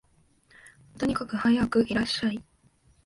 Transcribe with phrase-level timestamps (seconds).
[0.97, 2.43] とにかくはやくいらっしゃい